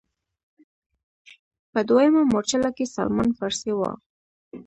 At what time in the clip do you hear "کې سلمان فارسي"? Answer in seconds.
2.77-3.71